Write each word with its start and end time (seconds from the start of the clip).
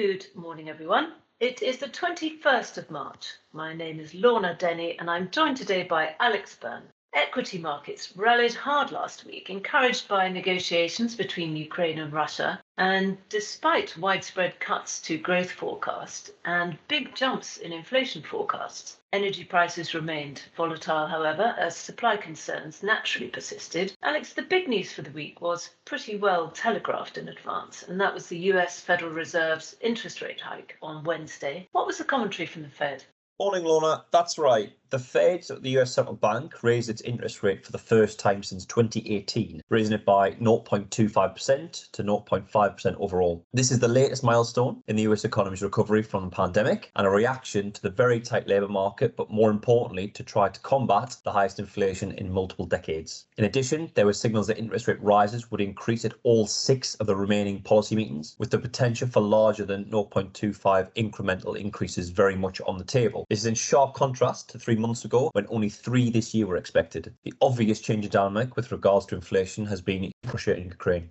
Good 0.00 0.28
morning, 0.34 0.70
everyone. 0.70 1.12
It 1.40 1.60
is 1.60 1.76
the 1.76 1.86
21st 1.86 2.78
of 2.78 2.90
March. 2.90 3.34
My 3.52 3.74
name 3.74 4.00
is 4.00 4.14
Lorna 4.14 4.56
Denny, 4.58 4.98
and 4.98 5.10
I'm 5.10 5.30
joined 5.30 5.58
today 5.58 5.82
by 5.82 6.16
Alex 6.18 6.56
Burn. 6.58 6.84
Equity 7.12 7.58
markets 7.58 8.16
rallied 8.16 8.54
hard 8.54 8.92
last 8.92 9.26
week, 9.26 9.50
encouraged 9.50 10.08
by 10.08 10.30
negotiations 10.30 11.14
between 11.14 11.54
Ukraine 11.54 11.98
and 11.98 12.14
Russia, 12.14 12.62
and 12.80 13.18
despite 13.28 13.94
widespread 13.98 14.58
cuts 14.58 15.02
to 15.02 15.18
growth 15.18 15.50
forecasts 15.50 16.30
and 16.46 16.78
big 16.88 17.14
jumps 17.14 17.58
in 17.58 17.74
inflation 17.74 18.22
forecasts. 18.22 18.96
Energy 19.12 19.44
prices 19.44 19.92
remained 19.92 20.40
volatile, 20.56 21.06
however, 21.06 21.54
as 21.58 21.76
supply 21.76 22.16
concerns 22.16 22.82
naturally 22.82 23.28
persisted. 23.28 23.92
Alex, 24.02 24.32
the 24.32 24.40
big 24.40 24.66
news 24.66 24.94
for 24.94 25.02
the 25.02 25.10
week 25.10 25.42
was 25.42 25.68
pretty 25.84 26.16
well 26.16 26.48
telegraphed 26.48 27.18
in 27.18 27.28
advance, 27.28 27.82
and 27.82 28.00
that 28.00 28.14
was 28.14 28.28
the 28.28 28.38
US 28.52 28.80
Federal 28.80 29.12
Reserve's 29.12 29.76
interest 29.82 30.22
rate 30.22 30.40
hike 30.40 30.78
on 30.82 31.04
Wednesday. 31.04 31.68
What 31.72 31.86
was 31.86 31.98
the 31.98 32.04
commentary 32.04 32.46
from 32.46 32.62
the 32.62 32.70
Fed? 32.70 33.04
Morning, 33.38 33.64
Lorna. 33.64 34.06
That's 34.10 34.38
right. 34.38 34.72
The 34.90 34.98
Fed, 34.98 35.46
the 35.60 35.78
US 35.78 35.92
Central 35.92 36.16
Bank, 36.16 36.64
raised 36.64 36.90
its 36.90 37.00
interest 37.02 37.44
rate 37.44 37.64
for 37.64 37.70
the 37.70 37.78
first 37.78 38.18
time 38.18 38.42
since 38.42 38.66
2018, 38.66 39.62
raising 39.68 39.94
it 39.94 40.04
by 40.04 40.32
0.25% 40.32 41.92
to 41.92 42.02
0.5% 42.02 42.96
overall. 42.98 43.46
This 43.52 43.70
is 43.70 43.78
the 43.78 43.86
latest 43.86 44.24
milestone 44.24 44.82
in 44.88 44.96
the 44.96 45.02
US 45.02 45.24
economy's 45.24 45.62
recovery 45.62 46.02
from 46.02 46.24
the 46.24 46.30
pandemic 46.30 46.90
and 46.96 47.06
a 47.06 47.10
reaction 47.10 47.70
to 47.70 47.82
the 47.82 47.90
very 47.90 48.18
tight 48.18 48.48
labour 48.48 48.66
market, 48.66 49.14
but 49.14 49.30
more 49.30 49.52
importantly, 49.52 50.08
to 50.08 50.24
try 50.24 50.48
to 50.48 50.58
combat 50.58 51.16
the 51.22 51.30
highest 51.30 51.60
inflation 51.60 52.10
in 52.18 52.28
multiple 52.28 52.66
decades. 52.66 53.26
In 53.38 53.44
addition, 53.44 53.92
there 53.94 54.06
were 54.06 54.12
signals 54.12 54.48
that 54.48 54.58
interest 54.58 54.88
rate 54.88 55.00
rises 55.00 55.52
would 55.52 55.60
increase 55.60 56.04
at 56.04 56.14
all 56.24 56.48
six 56.48 56.96
of 56.96 57.06
the 57.06 57.14
remaining 57.14 57.62
policy 57.62 57.94
meetings, 57.94 58.34
with 58.40 58.50
the 58.50 58.58
potential 58.58 59.06
for 59.06 59.20
larger 59.20 59.64
than 59.64 59.84
0.25 59.84 60.92
incremental 60.96 61.56
increases 61.56 62.10
very 62.10 62.34
much 62.34 62.60
on 62.62 62.76
the 62.76 62.82
table. 62.82 63.24
This 63.30 63.38
is 63.38 63.46
in 63.46 63.54
sharp 63.54 63.94
contrast 63.94 64.50
to 64.50 64.58
three 64.58 64.79
months 64.80 65.04
ago 65.04 65.30
when 65.32 65.46
only 65.48 65.68
three 65.68 66.10
this 66.10 66.34
year 66.34 66.46
were 66.46 66.56
expected. 66.56 67.14
The 67.24 67.34
obvious 67.40 67.80
change 67.80 68.04
in 68.04 68.10
dynamic 68.10 68.56
with 68.56 68.72
regards 68.72 69.06
to 69.06 69.14
inflation 69.14 69.66
has 69.66 69.80
been 69.80 70.10
Russia 70.32 70.54
and 70.54 70.66
Ukraine. 70.66 71.10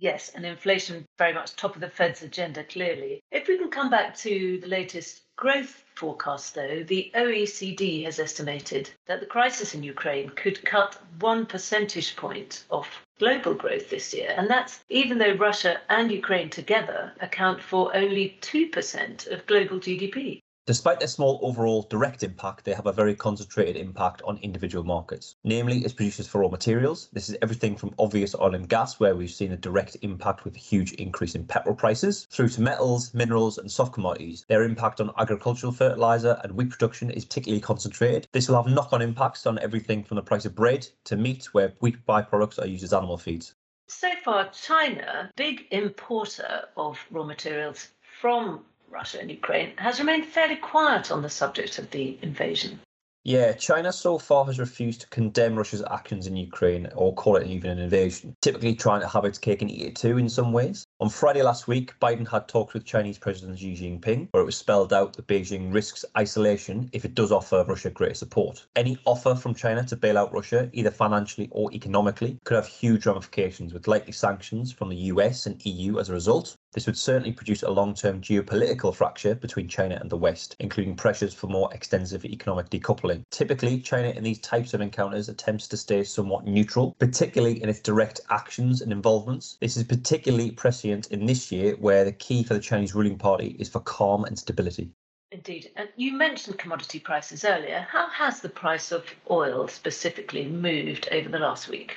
Yes, 0.00 0.30
and 0.32 0.46
inflation 0.46 1.04
very 1.18 1.32
much 1.32 1.56
top 1.56 1.74
of 1.74 1.80
the 1.80 1.90
Fed's 1.90 2.22
agenda, 2.22 2.62
clearly. 2.62 3.20
If 3.32 3.48
we 3.48 3.58
can 3.58 3.68
come 3.68 3.90
back 3.90 4.16
to 4.18 4.60
the 4.60 4.68
latest 4.68 5.22
growth 5.34 5.82
forecast, 5.96 6.54
though, 6.54 6.84
the 6.84 7.10
OECD 7.16 8.04
has 8.04 8.20
estimated 8.20 8.90
that 9.06 9.18
the 9.18 9.26
crisis 9.26 9.74
in 9.74 9.82
Ukraine 9.82 10.28
could 10.30 10.64
cut 10.64 11.02
one 11.18 11.46
percentage 11.46 12.14
point 12.14 12.64
off 12.70 13.04
global 13.18 13.54
growth 13.54 13.90
this 13.90 14.14
year. 14.14 14.32
And 14.36 14.48
that's 14.48 14.84
even 14.88 15.18
though 15.18 15.34
Russia 15.34 15.80
and 15.88 16.12
Ukraine 16.12 16.50
together 16.50 17.12
account 17.20 17.60
for 17.60 17.94
only 17.96 18.38
2% 18.40 19.26
of 19.26 19.46
global 19.46 19.80
GDP. 19.80 20.40
Despite 20.68 20.98
their 20.98 21.08
small 21.08 21.40
overall 21.40 21.86
direct 21.88 22.22
impact, 22.22 22.66
they 22.66 22.74
have 22.74 22.84
a 22.84 22.92
very 22.92 23.14
concentrated 23.14 23.74
impact 23.74 24.20
on 24.26 24.36
individual 24.42 24.84
markets, 24.84 25.36
namely 25.42 25.82
as 25.86 25.94
producers 25.94 26.28
for 26.28 26.42
raw 26.42 26.48
materials. 26.48 27.08
This 27.10 27.30
is 27.30 27.38
everything 27.40 27.74
from 27.74 27.94
obvious 27.98 28.34
oil 28.34 28.54
and 28.54 28.68
gas, 28.68 29.00
where 29.00 29.16
we've 29.16 29.30
seen 29.30 29.52
a 29.52 29.56
direct 29.56 29.96
impact 30.02 30.44
with 30.44 30.54
a 30.56 30.58
huge 30.58 30.92
increase 30.92 31.34
in 31.34 31.46
petrol 31.46 31.74
prices, 31.74 32.26
through 32.30 32.50
to 32.50 32.60
metals, 32.60 33.14
minerals, 33.14 33.56
and 33.56 33.72
soft 33.72 33.94
commodities. 33.94 34.44
Their 34.50 34.64
impact 34.64 35.00
on 35.00 35.10
agricultural 35.16 35.72
fertilizer 35.72 36.38
and 36.44 36.52
wheat 36.52 36.68
production 36.68 37.10
is 37.12 37.24
particularly 37.24 37.62
concentrated. 37.62 38.28
This 38.32 38.46
will 38.46 38.62
have 38.62 38.70
knock 38.70 38.92
on 38.92 39.00
impacts 39.00 39.46
on 39.46 39.58
everything 39.60 40.04
from 40.04 40.16
the 40.16 40.22
price 40.22 40.44
of 40.44 40.54
bread 40.54 40.86
to 41.04 41.16
meat, 41.16 41.46
where 41.52 41.72
wheat 41.80 42.04
byproducts 42.04 42.58
are 42.58 42.66
used 42.66 42.84
as 42.84 42.92
animal 42.92 43.16
feeds. 43.16 43.54
So 43.86 44.10
far, 44.22 44.50
China, 44.50 45.30
big 45.34 45.64
importer 45.70 46.66
of 46.76 46.98
raw 47.10 47.24
materials 47.24 47.88
from 48.20 48.66
Russia 48.90 49.20
and 49.20 49.30
Ukraine, 49.30 49.76
has 49.76 49.98
remained 49.98 50.26
fairly 50.26 50.56
quiet 50.56 51.10
on 51.10 51.22
the 51.22 51.30
subject 51.30 51.78
of 51.78 51.90
the 51.90 52.18
invasion. 52.22 52.80
Yeah, 53.24 53.52
China 53.52 53.92
so 53.92 54.16
far 54.16 54.46
has 54.46 54.58
refused 54.58 55.02
to 55.02 55.08
condemn 55.08 55.56
Russia's 55.56 55.82
actions 55.90 56.26
in 56.26 56.36
Ukraine 56.36 56.88
or 56.94 57.12
call 57.12 57.36
it 57.36 57.46
even 57.46 57.70
an 57.70 57.78
invasion, 57.78 58.34
typically 58.40 58.74
trying 58.74 59.02
to 59.02 59.08
have 59.08 59.26
its 59.26 59.36
cake 59.36 59.60
and 59.60 59.70
eat 59.70 59.82
it 59.82 59.96
too 59.96 60.16
in 60.16 60.30
some 60.30 60.50
ways. 60.50 60.86
On 61.00 61.10
Friday 61.10 61.42
last 61.42 61.68
week, 61.68 61.92
Biden 62.00 62.26
had 62.26 62.48
talks 62.48 62.72
with 62.72 62.86
Chinese 62.86 63.18
President 63.18 63.58
Xi 63.58 63.74
Jinping, 63.74 64.28
where 64.30 64.42
it 64.42 64.46
was 64.46 64.56
spelled 64.56 64.94
out 64.94 65.12
that 65.14 65.26
Beijing 65.26 65.74
risks 65.74 66.06
isolation 66.16 66.88
if 66.92 67.04
it 67.04 67.14
does 67.14 67.30
offer 67.30 67.64
Russia 67.68 67.90
greater 67.90 68.14
support. 68.14 68.66
Any 68.76 68.98
offer 69.04 69.34
from 69.34 69.54
China 69.54 69.84
to 69.84 69.96
bail 69.96 70.16
out 70.16 70.32
Russia, 70.32 70.70
either 70.72 70.90
financially 70.90 71.48
or 71.50 71.70
economically, 71.72 72.38
could 72.44 72.54
have 72.54 72.66
huge 72.66 73.04
ramifications 73.04 73.74
with 73.74 73.88
likely 73.88 74.12
sanctions 74.12 74.72
from 74.72 74.88
the 74.88 74.96
US 75.12 75.44
and 75.44 75.60
EU 75.66 75.98
as 75.98 76.08
a 76.08 76.14
result. 76.14 76.56
This 76.74 76.84
would 76.84 76.98
certainly 76.98 77.32
produce 77.32 77.62
a 77.62 77.70
long 77.70 77.94
term 77.94 78.20
geopolitical 78.20 78.94
fracture 78.94 79.34
between 79.34 79.68
China 79.68 79.96
and 79.98 80.10
the 80.10 80.18
West, 80.18 80.54
including 80.60 80.96
pressures 80.96 81.32
for 81.32 81.46
more 81.46 81.72
extensive 81.72 82.26
economic 82.26 82.68
decoupling. 82.68 83.22
Typically, 83.30 83.80
China 83.80 84.10
in 84.10 84.22
these 84.22 84.38
types 84.40 84.74
of 84.74 84.82
encounters 84.82 85.30
attempts 85.30 85.66
to 85.68 85.78
stay 85.78 86.04
somewhat 86.04 86.46
neutral, 86.46 86.94
particularly 86.98 87.62
in 87.62 87.70
its 87.70 87.80
direct 87.80 88.20
actions 88.28 88.82
and 88.82 88.92
involvements. 88.92 89.56
This 89.62 89.78
is 89.78 89.84
particularly 89.84 90.50
prescient 90.50 91.10
in 91.10 91.24
this 91.24 91.50
year, 91.50 91.74
where 91.76 92.04
the 92.04 92.12
key 92.12 92.44
for 92.44 92.52
the 92.52 92.60
Chinese 92.60 92.94
ruling 92.94 93.16
party 93.16 93.56
is 93.58 93.70
for 93.70 93.80
calm 93.80 94.26
and 94.26 94.38
stability. 94.38 94.90
Indeed. 95.30 95.70
And 95.76 95.88
you 95.96 96.12
mentioned 96.12 96.58
commodity 96.58 97.00
prices 97.00 97.44
earlier. 97.44 97.86
How 97.90 98.08
has 98.08 98.40
the 98.40 98.48
price 98.48 98.92
of 98.92 99.04
oil 99.30 99.68
specifically 99.68 100.46
moved 100.46 101.08
over 101.12 101.28
the 101.28 101.38
last 101.38 101.68
week? 101.68 101.96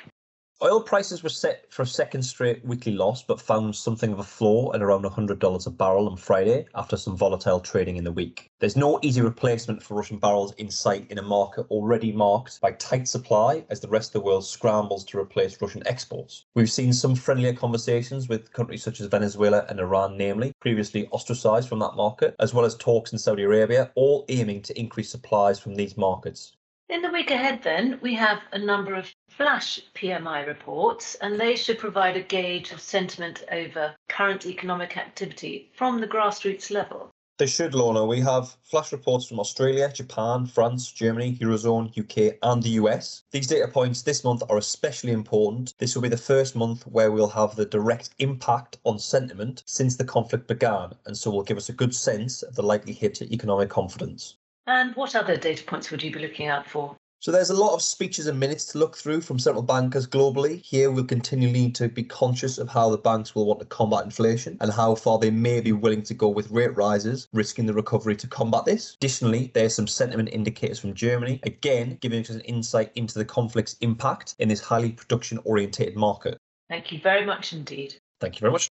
Oil 0.63 0.79
prices 0.79 1.23
were 1.23 1.29
set 1.29 1.65
for 1.69 1.81
a 1.81 1.87
second 1.87 2.21
straight 2.21 2.63
weekly 2.63 2.91
loss, 2.91 3.23
but 3.23 3.41
found 3.41 3.75
something 3.75 4.13
of 4.13 4.19
a 4.19 4.23
floor 4.23 4.75
at 4.75 4.83
around 4.83 5.03
$100 5.03 5.65
a 5.65 5.69
barrel 5.71 6.07
on 6.07 6.15
Friday 6.15 6.67
after 6.75 6.95
some 6.97 7.17
volatile 7.17 7.59
trading 7.59 7.97
in 7.97 8.03
the 8.03 8.11
week. 8.11 8.51
There's 8.59 8.75
no 8.75 8.99
easy 9.01 9.21
replacement 9.21 9.81
for 9.81 9.95
Russian 9.95 10.19
barrels 10.19 10.53
in 10.59 10.69
sight 10.69 11.09
in 11.09 11.17
a 11.17 11.23
market 11.23 11.65
already 11.71 12.11
marked 12.11 12.61
by 12.61 12.73
tight 12.73 13.07
supply 13.07 13.65
as 13.71 13.79
the 13.79 13.87
rest 13.87 14.09
of 14.09 14.21
the 14.21 14.25
world 14.27 14.45
scrambles 14.45 15.03
to 15.05 15.17
replace 15.17 15.59
Russian 15.59 15.81
exports. 15.87 16.45
We've 16.53 16.69
seen 16.69 16.93
some 16.93 17.15
friendlier 17.15 17.53
conversations 17.53 18.29
with 18.29 18.53
countries 18.53 18.83
such 18.83 19.01
as 19.01 19.07
Venezuela 19.07 19.65
and 19.67 19.79
Iran, 19.79 20.15
namely, 20.15 20.53
previously 20.59 21.07
ostracized 21.07 21.69
from 21.69 21.79
that 21.79 21.95
market, 21.95 22.35
as 22.37 22.53
well 22.53 22.65
as 22.65 22.75
talks 22.75 23.11
in 23.11 23.17
Saudi 23.17 23.41
Arabia, 23.41 23.89
all 23.95 24.25
aiming 24.29 24.61
to 24.61 24.79
increase 24.79 25.09
supplies 25.09 25.59
from 25.59 25.73
these 25.73 25.97
markets. 25.97 26.55
In 26.91 27.01
the 27.01 27.09
week 27.09 27.31
ahead, 27.31 27.63
then, 27.63 27.99
we 28.01 28.15
have 28.15 28.41
a 28.51 28.59
number 28.59 28.95
of 28.95 29.15
flash 29.29 29.79
PMI 29.95 30.45
reports, 30.45 31.15
and 31.21 31.39
they 31.39 31.55
should 31.55 31.79
provide 31.79 32.17
a 32.17 32.21
gauge 32.21 32.73
of 32.73 32.81
sentiment 32.81 33.45
over 33.49 33.95
current 34.09 34.45
economic 34.45 34.97
activity 34.97 35.71
from 35.73 36.01
the 36.01 36.07
grassroots 36.07 36.69
level. 36.69 37.09
They 37.37 37.47
should, 37.47 37.73
Lorna. 37.73 38.03
We 38.03 38.19
have 38.19 38.57
flash 38.63 38.91
reports 38.91 39.25
from 39.25 39.39
Australia, 39.39 39.89
Japan, 39.89 40.45
France, 40.45 40.91
Germany, 40.91 41.37
Eurozone, 41.37 41.97
UK, 41.97 42.37
and 42.43 42.61
the 42.61 42.71
US. 42.81 43.23
These 43.31 43.47
data 43.47 43.69
points 43.69 44.01
this 44.01 44.25
month 44.25 44.43
are 44.49 44.57
especially 44.57 45.13
important. 45.13 45.73
This 45.77 45.95
will 45.95 46.01
be 46.01 46.09
the 46.09 46.17
first 46.17 46.57
month 46.57 46.85
where 46.87 47.09
we'll 47.13 47.29
have 47.29 47.55
the 47.55 47.65
direct 47.65 48.09
impact 48.19 48.79
on 48.83 48.99
sentiment 48.99 49.63
since 49.65 49.95
the 49.95 50.03
conflict 50.03 50.45
began, 50.45 50.91
and 51.05 51.17
so 51.17 51.31
will 51.31 51.43
give 51.43 51.55
us 51.55 51.69
a 51.69 51.73
good 51.81 51.95
sense 51.95 52.43
of 52.43 52.55
the 52.55 52.63
likely 52.63 52.91
hit 52.91 53.15
to 53.15 53.33
economic 53.33 53.69
confidence. 53.69 54.35
And 54.67 54.95
what 54.95 55.15
other 55.15 55.37
data 55.37 55.63
points 55.63 55.91
would 55.91 56.03
you 56.03 56.11
be 56.11 56.19
looking 56.19 56.47
out 56.47 56.67
for? 56.67 56.95
So 57.21 57.31
there's 57.31 57.51
a 57.51 57.55
lot 57.55 57.75
of 57.75 57.83
speeches 57.83 58.25
and 58.25 58.39
minutes 58.39 58.65
to 58.71 58.79
look 58.79 58.97
through 58.97 59.21
from 59.21 59.37
central 59.37 59.61
bankers 59.61 60.07
globally. 60.07 60.65
Here 60.65 60.89
we'll 60.89 61.05
continue 61.05 61.51
need 61.51 61.75
to 61.75 61.87
be 61.87 62.03
conscious 62.03 62.57
of 62.57 62.67
how 62.67 62.89
the 62.89 62.97
banks 62.97 63.35
will 63.35 63.45
want 63.45 63.59
to 63.59 63.67
combat 63.67 64.05
inflation 64.05 64.57
and 64.59 64.71
how 64.71 64.95
far 64.95 65.19
they 65.19 65.29
may 65.29 65.61
be 65.61 65.71
willing 65.71 66.01
to 66.01 66.15
go 66.15 66.29
with 66.29 66.49
rate 66.49 66.75
rises, 66.75 67.27
risking 67.31 67.67
the 67.67 67.75
recovery 67.75 68.15
to 68.15 68.27
combat 68.27 68.65
this. 68.65 68.95
Additionally, 68.95 69.51
there's 69.53 69.75
some 69.75 69.85
sentiment 69.85 70.29
indicators 70.31 70.79
from 70.79 70.95
Germany, 70.95 71.39
again 71.43 71.99
giving 72.01 72.21
us 72.21 72.31
an 72.31 72.41
insight 72.41 72.91
into 72.95 73.19
the 73.19 73.25
conflict's 73.25 73.75
impact 73.81 74.33
in 74.39 74.49
this 74.49 74.61
highly 74.61 74.91
production 74.91 75.37
orientated 75.45 75.95
market. 75.95 76.39
Thank 76.69 76.91
you 76.91 76.99
very 76.99 77.23
much 77.23 77.53
indeed. 77.53 77.97
Thank 78.19 78.37
you 78.37 78.39
very 78.39 78.53
much. 78.53 78.67